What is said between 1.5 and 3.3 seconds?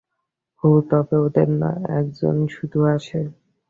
না, এক জন শুধু আসে।